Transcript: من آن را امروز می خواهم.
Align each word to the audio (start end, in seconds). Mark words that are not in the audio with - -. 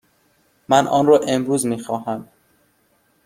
من 0.69 0.87
آن 0.87 1.05
را 1.05 1.19
امروز 1.27 1.65
می 1.65 1.79
خواهم. 1.79 2.27